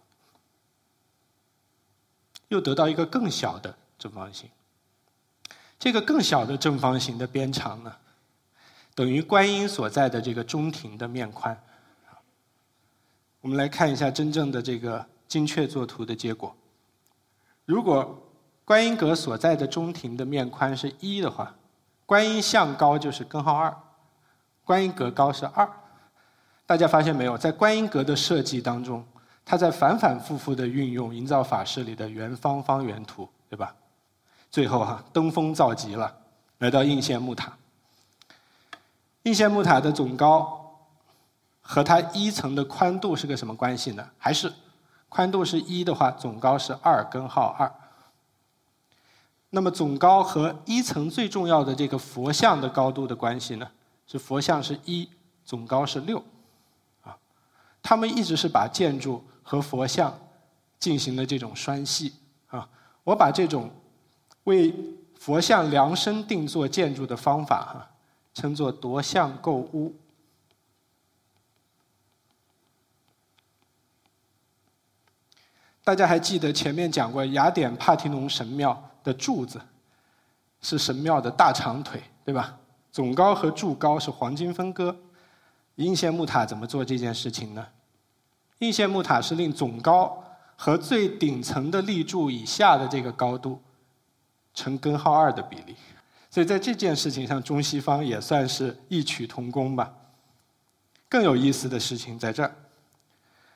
[2.47, 4.49] 又得到一个更小的正方形。
[5.77, 7.95] 这个更小的正方形的边长呢，
[8.95, 11.55] 等于观音所在的这个中庭的面宽。
[13.41, 16.55] 我们来看一下真正的这个精确作图的结果。
[17.65, 18.19] 如果
[18.65, 21.55] 观音阁所在的中庭的面宽是一的话，
[22.07, 23.71] 观音像高就是根号二，
[24.63, 25.69] 观音阁高是二。
[26.65, 29.05] 大家发现没有，在观音阁的设计当中，
[29.43, 33.75] 它在反反复复的运用营造法式里的圆方方圆图，对吧？
[34.49, 36.13] 最后哈登峰造极了，
[36.59, 37.51] 来到应县木塔。
[39.23, 40.75] 应县木塔的总高
[41.61, 44.07] 和它一层的宽度是个什么关系呢？
[44.17, 44.51] 还是
[45.09, 47.69] 宽度是一的话，总高是二根号二。
[49.49, 53.67] 那么总高和一层最重要的这个佛像的高度的关系呢？
[54.11, 55.07] 这佛像是一，
[55.45, 56.21] 总高是六，
[57.01, 57.17] 啊，
[57.81, 60.13] 他们一直是把建筑和佛像
[60.77, 62.11] 进行了这种拴系
[62.47, 62.67] 啊。
[63.05, 63.71] 我把这种。
[64.45, 64.73] 为
[65.19, 67.91] 佛像量身定做建筑的方法，哈，
[68.33, 69.95] 称作夺相构屋。
[75.83, 79.61] 大家还记得前面讲过雅典帕提农神庙的柱子
[80.59, 82.57] 是神庙的大长腿，对吧？
[82.91, 84.95] 总高和柱高是黄金分割。
[85.75, 87.67] 应县木塔怎么做这件事情呢？
[88.59, 90.23] 应县木塔是令总高
[90.55, 93.61] 和最顶层的立柱以下的这个高度。
[94.53, 95.73] 成根号二的比例，
[96.29, 99.93] 所以在这件事情上，中西方也算是异曲同工吧。
[101.07, 102.53] 更有意思的事情在这儿，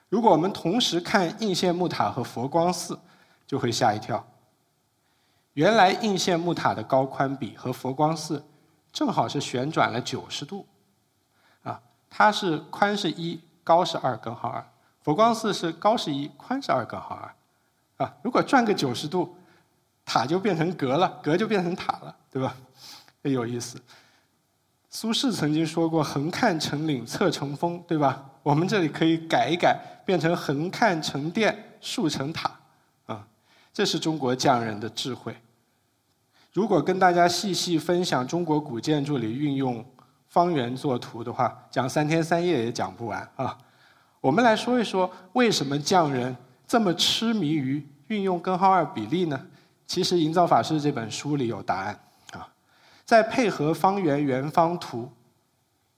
[0.07, 2.97] 如果我们同时看应县木塔和佛光寺，
[3.45, 4.25] 就会吓一跳。
[5.51, 8.41] 原来应县木塔的高宽比和佛光寺
[8.95, 10.65] 正好是旋转了九十度，
[11.61, 11.79] 啊，
[12.09, 14.63] 它是宽是一，高是二根号二；
[15.03, 19.37] 佛光寺是高是一，宽是二根号二，啊，如果转个九十度。
[20.07, 22.55] 塔就变成阁了，阁就变成塔了，对吧？
[23.23, 23.81] 有意思。
[24.91, 28.23] 苏轼曾经说过“横看成岭侧成峰”，对吧？
[28.43, 29.75] 我们这里可以改一改，
[30.05, 32.51] 变成“横看成殿竖成塔”，
[33.07, 33.25] 啊，
[33.73, 35.35] 这是中国匠人的智慧。
[36.55, 39.85] 如果跟大家细细分享中国古建筑里运用
[40.29, 43.57] 方圆作图的话，讲三天三夜也讲不完啊。
[44.21, 46.33] 我们来说一说，为什么匠人
[46.65, 49.37] 这么痴迷于运用根号二比例呢？
[49.85, 51.99] 其实《营造法式》这本书里有答案
[52.31, 52.47] 啊，
[53.03, 55.11] 在配合方圆圆方图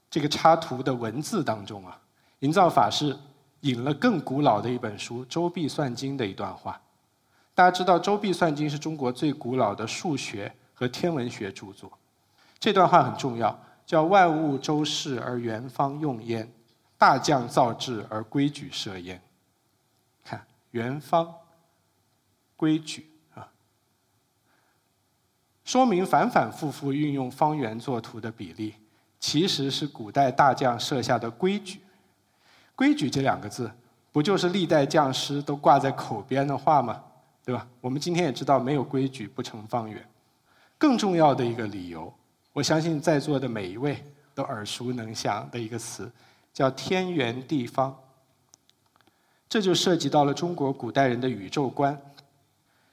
[0.10, 1.95] 这个插图的文字当中啊，
[2.39, 3.14] 《营造法式》
[3.60, 6.82] 引了更古老的一本书《周髀算经》的一段话。
[7.58, 11.91] 大家知道，《周髀算经》是中国最古老的数学和天文学著作。
[12.60, 16.47] 这段话很重要，叫“万物周视而圆方用焉，
[16.99, 19.20] 大匠造制而规矩设焉。”
[20.24, 21.34] 看，圆方
[22.55, 23.49] 规矩啊。
[25.66, 28.76] 说明反反复复运用方圆作图的比例，
[29.20, 31.82] 其实是古代大匠设下的规矩。
[32.76, 33.72] 规矩这两个字，
[34.12, 37.05] 不就是历代匠师都挂在口边的话吗？
[37.48, 37.66] 对吧？
[37.80, 40.06] 我们今天也知道，没有规矩不成方圆。
[40.78, 42.14] 更重要的一个理由，
[42.52, 44.04] 我相信在座的每一位
[44.36, 46.12] 都耳熟能详的一个词，
[46.54, 47.98] 叫天圆地方。
[49.48, 51.98] 这就涉及到了中国古代人的宇宙观。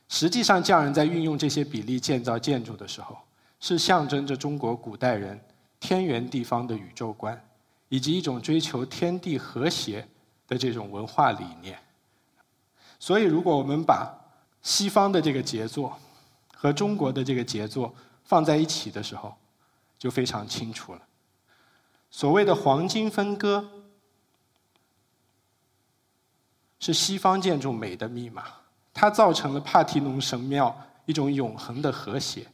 [0.09, 3.19] 实际上，匠人在运用这些比例建造建筑的时候，
[3.59, 5.37] 是象征着中国古代人
[5.81, 7.45] 天圆地方的宇宙观，
[7.89, 10.07] 以及一种追求天地和谐
[10.47, 11.77] 的这种文化理念。
[13.01, 14.17] 所以，如果我们把
[14.65, 15.97] 西方的这个杰作
[16.53, 17.95] 和中国的这个杰作
[18.25, 19.33] 放在一起的时候，
[19.99, 21.03] 就非常清楚了。
[22.11, 23.65] 所谓的黄金分割，
[26.81, 28.45] 是西方建筑美的密码。
[28.97, 32.47] 它造成了帕提农神庙一种永恒的和谐。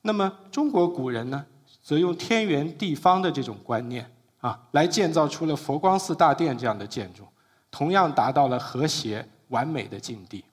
[0.00, 1.44] 那么中国古人呢，
[1.82, 4.08] 则用天圆地方的这种观念
[4.40, 7.26] 啊，来建造出了佛光寺大殿这样的建筑，
[7.72, 10.44] 同样达到了和谐完美的境地。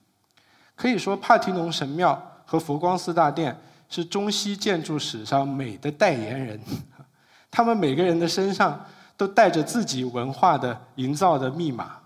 [0.80, 3.54] 可以说，帕提农神庙和佛光寺大殿
[3.90, 6.58] 是中西建筑史上美的代言人，
[7.50, 8.82] 他们每个人的身上
[9.14, 11.96] 都带着自己文化的营造的密码。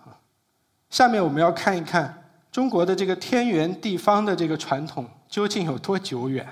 [0.90, 2.20] 下面我们要看一看。
[2.50, 6.44] 中国的这个天圆地方的这个传统究竟有多久远？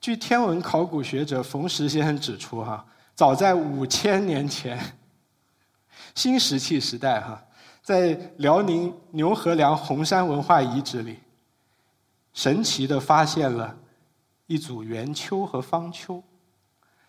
[0.00, 2.82] 据天文考古学者冯石先生指出，哈，
[3.14, 4.78] 早在五千年前，
[6.14, 7.42] 新石器时代，哈，
[7.88, 11.20] 在辽宁牛河梁红山文化遗址里，
[12.34, 13.74] 神奇的发现了
[14.44, 16.22] 一组圆丘和方丘，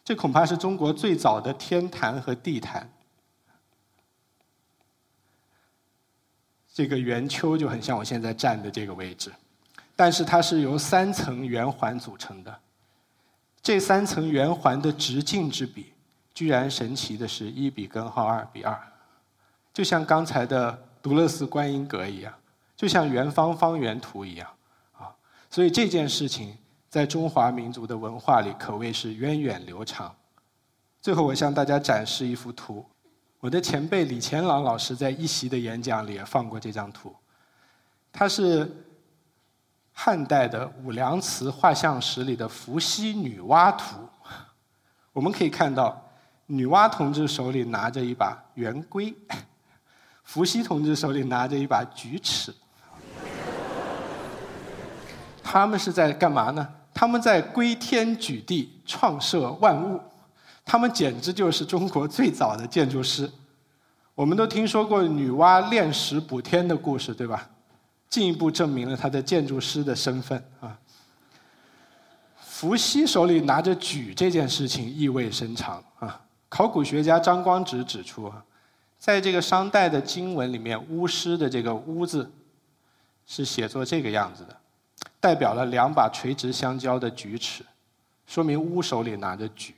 [0.06, 2.90] 这恐怕是中国最早的天坛和地坛。
[6.74, 9.34] 这个圆丘就很像我现在站的这个位置，
[9.98, 12.58] 但是它是由三层圆环组成的。
[13.62, 15.92] 这三层圆环的直径之比，
[16.34, 18.82] 居然神奇的是一比根号二比二，
[19.80, 22.34] 就像刚才的独乐寺观音阁一样，
[22.76, 24.46] 就像圆方方圆图一样
[24.92, 25.08] 啊。
[25.50, 26.58] 所以这件事情
[26.90, 30.14] 在中华民族的文化里可谓是源远流长。
[31.00, 32.86] 最后，我向大家展示一幅图。
[33.40, 37.16] 我的前辈李乾朗老师在一席的演讲里也放过这张图，
[38.12, 38.70] 它是
[39.94, 43.96] 汉代的武梁祠画像石里的伏羲女娲图。
[45.14, 46.06] 我们可以看到，
[46.48, 49.16] 女娲同志手里拿着一把圆规，
[50.30, 52.54] 伏羲同志手里拿着一把锯齿。
[55.42, 56.68] 他们是在干嘛呢？
[56.94, 60.00] 他们在归天举地，创设万物。
[60.64, 63.28] 他们简直就是中国最早的建筑师。
[64.14, 67.50] 我们都听说过女娲炼石补天的故事，对吧？
[68.08, 70.78] 进一步证明了他的建筑师的身份啊。
[72.40, 76.22] 伏羲手里拿着矩这件事情意味深长啊。
[76.48, 78.44] 考古学家张光直指出啊，
[79.00, 82.30] 在这个商代的经文里面，巫师的这个“巫”字
[83.26, 84.56] 是写作这个样子的，
[85.22, 87.64] 代表了两把垂直相交的矩尺，
[88.28, 89.74] 说明巫手里拿着矩。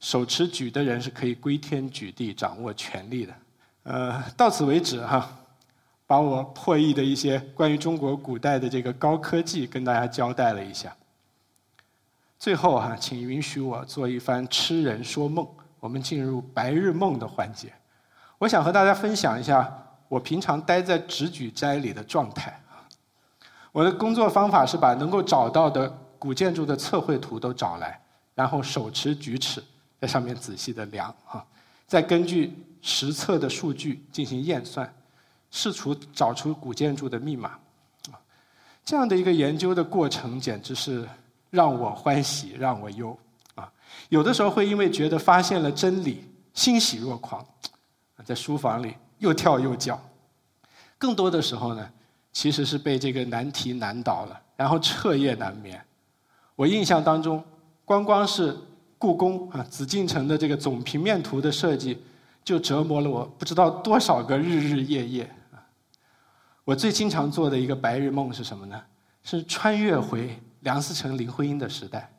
[0.00, 3.34] 手持举的人是可以归天举地、掌握权力的。
[3.82, 5.30] 呃，到此为止哈，
[6.06, 10.94] 把我破译的一些关于中国古代的这个高科技跟大家交代了一下。
[12.38, 15.46] 最后哈，请允许我做一番痴人说梦，
[15.80, 17.72] 我们进入白日梦的环节。
[18.38, 19.72] 我想和大家分享一下
[20.08, 22.60] 我平常待在直举斋里的状态。
[23.72, 28.00] 我的工作方法是把能够找到的古建筑的测绘图都找来，
[28.34, 29.62] 然后手持举尺。
[29.98, 31.42] 在上面仔细的量哈，
[31.86, 34.94] 再根据实测的数据进行验算，
[35.50, 37.52] 试图找出古建筑的密码。
[38.84, 41.08] 这样的一个研究的过程，简直是
[41.48, 43.18] 让我欢喜，让我忧
[43.54, 43.72] 啊！
[44.10, 47.44] 有的时候会因为觉得发现了真理，欣喜若狂，
[48.26, 49.96] 在书房里又跳又叫；
[50.98, 51.90] 更多的时候呢，
[52.30, 55.82] 其实是被这个难题难倒了，然后彻夜难眠。
[56.54, 57.42] 我印象当中，
[57.86, 58.54] 光光是。
[58.98, 62.02] 故宫啊，紫禁城的这个总平面图的设计，
[62.42, 65.60] 就折磨了我不知道多少个日日夜夜啊！
[66.64, 68.82] 我最经常做的一个白日梦是什么呢？
[69.22, 72.10] 是穿越回梁思成、林徽因的时代，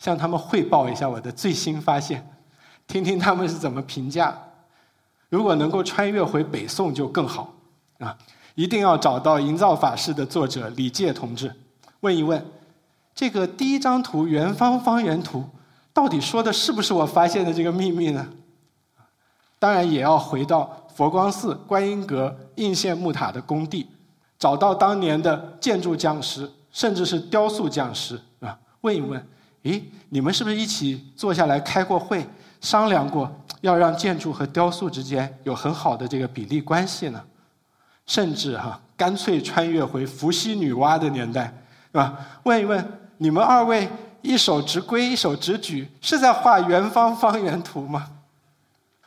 [0.00, 2.28] 向他们汇报一下我的最新发现，
[2.88, 4.36] 听听他们是怎么评价。
[5.28, 7.52] 如果能够穿越回北宋就更好
[7.98, 8.16] 啊！
[8.54, 11.52] 一定要找到《营造法式》的作者李诫同志，
[12.00, 12.42] 问一问
[13.14, 15.44] 这个第一张图圆方方圆图。
[15.92, 18.28] 到底说的是不是我发现的这个秘密呢？
[19.58, 23.86] 当然也要回到佛光寺观音阁应县木塔的工地，
[24.38, 29.26] 找到当年的建筑匠师，甚至是雕塑匠师啊，问一问：
[29.62, 32.26] 诶，你们是不是一起坐下来开过会，
[32.60, 37.22] 商量过要让建筑和雕塑之间有很好的这个比例关系呢？
[38.06, 41.44] 甚至哈，干脆穿越回伏羲女娲的年代，
[41.92, 42.16] 是吧？
[42.44, 43.88] 问一问你们二位。
[44.22, 48.10] 一手执圭，一手执矩，是在画圆方方圆图吗？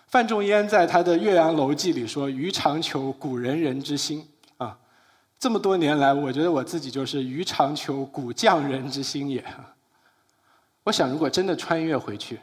[0.08, 4.26] 范仲淹在他的《岳阳楼记》里说：“余尝求古人人之心。”
[4.56, 4.78] 啊，
[5.38, 9.44] 这么多年来，我觉得我自己就是余尝求古匠人之心也。
[10.86, 12.40] 我想，如果真的穿越回去，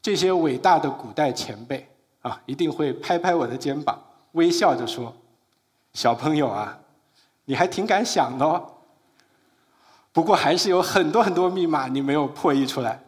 [0.00, 1.88] 这些伟大的古代前辈
[2.22, 3.98] 啊，一定会拍拍我的肩膀，
[4.32, 5.14] 微笑着说
[5.92, 6.78] ：“小朋友啊，
[7.44, 8.74] 你还挺敢想的哦。”
[10.12, 13.00] 不过还是有很多很多密码你没有破译出来，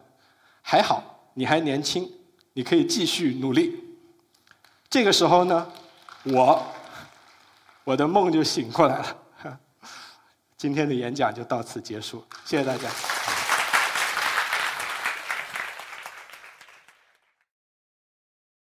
[0.61, 2.09] 还好你还年轻，
[2.53, 3.83] 你可以继续努力。
[4.89, 5.67] 这个时候呢，
[6.23, 6.63] 我
[7.83, 9.17] 我的梦就醒过来了。
[10.55, 13.40] 今天的演讲就到此结束，谢谢大家。